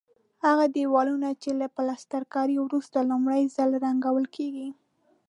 [0.45, 4.69] هغه دېوالونه چې له پلسترکارۍ وروسته لومړی ځل رنګول کېږي.